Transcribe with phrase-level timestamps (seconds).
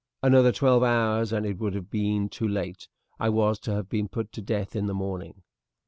[0.23, 2.87] "Another twelve hours and it would have been too late.
[3.19, 5.43] I was to have been put to death in the morning."